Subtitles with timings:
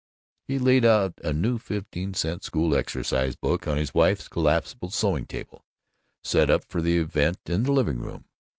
[0.47, 5.27] He laid out a new fifteen cent school exercise book on his wife's collapsible sewing
[5.27, 5.63] table,
[6.23, 8.25] set up for the event in the living room.